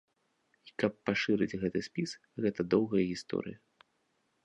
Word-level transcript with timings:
І 0.69 0.73
каб 0.83 0.91
пашырыць 1.09 1.57
гэты 1.65 1.79
спіс, 1.91 2.17
гэта 2.47 2.61
доўгая 2.75 3.07
гісторыя. 3.15 3.57